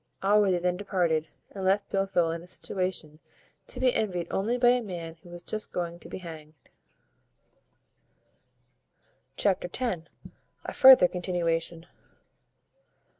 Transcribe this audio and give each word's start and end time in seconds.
Allworthy 0.23 0.57
then 0.57 0.77
departed, 0.77 1.27
and 1.51 1.63
left 1.63 1.91
Blifil 1.91 2.31
in 2.31 2.41
a 2.41 2.47
situation 2.47 3.19
to 3.67 3.79
be 3.79 3.93
envied 3.93 4.25
only 4.31 4.57
by 4.57 4.69
a 4.69 4.81
man 4.81 5.17
who 5.21 5.31
is 5.31 5.43
just 5.43 5.71
going 5.71 5.99
to 5.99 6.09
be 6.09 6.17
hanged. 6.17 6.55
Chapter 9.37 9.67
ix. 9.67 10.07
A 10.65 10.73
further 10.73 11.07
continuation. 11.07 11.85